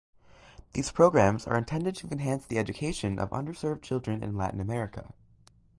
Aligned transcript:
These 0.73 0.91
programs 0.93 1.45
are 1.45 1.55
intended 1.59 1.95
to 1.97 2.07
enhance 2.07 2.47
the 2.47 2.57
education 2.57 3.19
of 3.19 3.29
underserved 3.29 3.83
children 3.83 4.23
in 4.23 4.35
Latin 4.35 4.59
America. 4.59 5.13